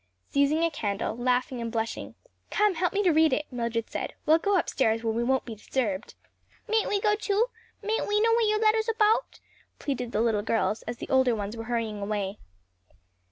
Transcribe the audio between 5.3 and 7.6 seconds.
be disturbed." "Mayn't we go too?